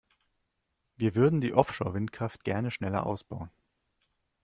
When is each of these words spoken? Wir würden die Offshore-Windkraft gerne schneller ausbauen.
Wir 0.97 1.13
würden 1.13 1.41
die 1.41 1.53
Offshore-Windkraft 1.53 2.43
gerne 2.43 2.71
schneller 2.71 3.05
ausbauen. 3.05 3.51